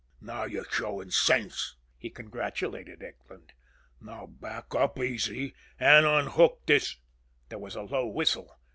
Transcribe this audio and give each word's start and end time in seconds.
"Now 0.19 0.45
you're 0.45 0.65
showing 0.65 1.11
sense," 1.11 1.75
he 1.95 2.09
congratulated 2.09 3.01
Eckland. 3.03 3.51
"Now 4.01 4.25
back 4.25 4.73
up 4.73 4.97
easy 4.97 5.53
and 5.79 6.07
unhook 6.07 6.65
this" 6.65 6.95
There 7.49 7.59
was 7.59 7.75
a 7.75 7.83
low 7.83 8.07
whistle. 8.07 8.51